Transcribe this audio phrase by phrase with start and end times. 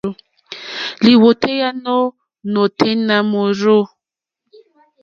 [1.03, 1.97] Lìwòtéyá nù
[2.51, 3.77] nôténá mòrzô.